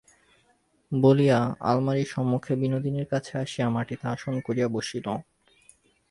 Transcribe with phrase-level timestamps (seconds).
[0.91, 1.39] বলিয়া
[1.61, 5.05] আলমারির সম্মুখে বিনোদিনীর কাছে আসিয়া মাটিতে আসন করিয়া বসিল।